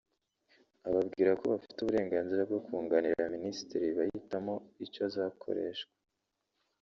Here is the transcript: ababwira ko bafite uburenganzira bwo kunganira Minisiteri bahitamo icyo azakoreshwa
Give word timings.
ababwira 0.87 1.31
ko 1.39 1.45
bafite 1.53 1.77
uburenganzira 1.79 2.41
bwo 2.49 2.59
kunganira 2.65 3.31
Minisiteri 3.35 3.87
bahitamo 3.97 4.55
icyo 4.85 5.01
azakoreshwa 5.07 5.93